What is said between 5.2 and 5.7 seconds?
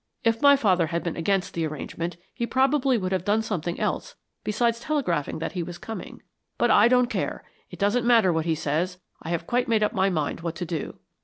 that he